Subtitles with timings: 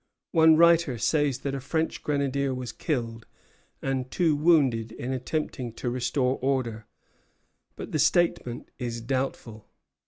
[0.31, 3.27] One writer says that a French grenadier was killed
[3.83, 6.87] and two wounded in attempting to restore order;
[7.75, 9.67] but the statement is doubtful.